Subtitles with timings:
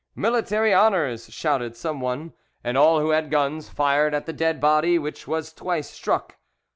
[0.15, 4.97] "Military honours!" shouted some one, and all who had guns fired at the dead body,
[4.97, 6.37] which was twice struck.